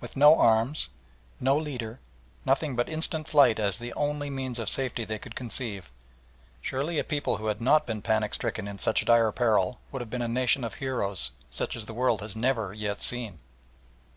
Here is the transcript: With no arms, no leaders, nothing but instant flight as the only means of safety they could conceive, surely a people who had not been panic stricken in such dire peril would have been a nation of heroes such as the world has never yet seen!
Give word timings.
With 0.00 0.16
no 0.16 0.36
arms, 0.36 0.88
no 1.38 1.56
leaders, 1.56 1.98
nothing 2.44 2.74
but 2.74 2.88
instant 2.88 3.28
flight 3.28 3.60
as 3.60 3.78
the 3.78 3.94
only 3.94 4.28
means 4.28 4.58
of 4.58 4.68
safety 4.68 5.04
they 5.04 5.20
could 5.20 5.36
conceive, 5.36 5.92
surely 6.60 6.98
a 6.98 7.04
people 7.04 7.36
who 7.36 7.46
had 7.46 7.60
not 7.60 7.86
been 7.86 8.02
panic 8.02 8.34
stricken 8.34 8.66
in 8.66 8.78
such 8.78 9.04
dire 9.04 9.30
peril 9.30 9.78
would 9.92 10.00
have 10.02 10.10
been 10.10 10.22
a 10.22 10.26
nation 10.26 10.64
of 10.64 10.74
heroes 10.82 11.30
such 11.50 11.76
as 11.76 11.86
the 11.86 11.94
world 11.94 12.20
has 12.20 12.34
never 12.34 12.74
yet 12.74 13.00
seen! 13.00 13.38